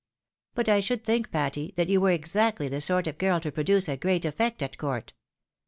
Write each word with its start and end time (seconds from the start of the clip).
But 0.55 0.67
I 0.67 0.79
should 0.79 1.03
think, 1.03 1.29
Patty, 1.31 1.73
that 1.77 1.87
you 1.87 2.01
were 2.01 2.09
exactly 2.09 2.67
the 2.67 2.81
sort 2.81 3.05
of 3.05 3.19
girl 3.19 3.39
to 3.39 3.51
produce 3.51 3.87
a 3.87 3.97
great 3.97 4.25
effect 4.25 4.63
at 4.63 4.79
court. 4.79 5.13